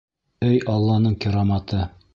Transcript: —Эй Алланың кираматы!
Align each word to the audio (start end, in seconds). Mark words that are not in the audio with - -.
—Эй 0.47 0.57
Алланың 0.77 1.19
кираматы! 1.27 1.89